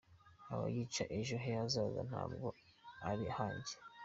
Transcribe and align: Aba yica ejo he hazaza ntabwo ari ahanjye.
Aba 0.53 0.65
yica 0.75 1.03
ejo 1.19 1.35
he 1.43 1.51
hazaza 1.59 2.01
ntabwo 2.09 2.47
ari 3.09 3.25
ahanjye. 3.33 3.75